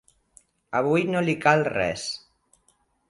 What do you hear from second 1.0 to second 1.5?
no li